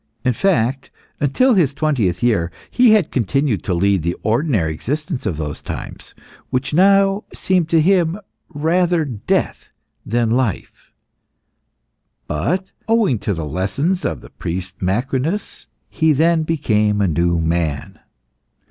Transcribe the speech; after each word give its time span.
In 0.25 0.33
fact, 0.33 0.89
until 1.19 1.53
his 1.53 1.75
twentieth 1.75 2.23
year 2.23 2.51
he 2.71 2.93
had 2.93 3.11
continued 3.11 3.63
to 3.65 3.73
lead 3.75 4.01
the 4.01 4.15
ordinary 4.23 4.73
existence 4.73 5.27
of 5.27 5.37
those 5.37 5.61
times, 5.61 6.15
which 6.49 6.73
now 6.73 7.23
seemed 7.35 7.69
to 7.69 7.79
him 7.79 8.17
rather 8.49 9.05
death 9.05 9.69
than 10.03 10.31
life; 10.31 10.91
but, 12.27 12.71
owing 12.87 13.19
to 13.19 13.35
the 13.35 13.45
lessons 13.45 14.03
of 14.03 14.21
the 14.21 14.31
priest 14.31 14.79
Macrinus, 14.81 15.67
he 15.87 16.13
then 16.13 16.41
became 16.41 16.99
a 16.99 17.07
new 17.07 17.37
man. 17.39 17.99